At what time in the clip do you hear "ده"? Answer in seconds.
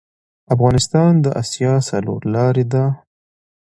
2.73-2.83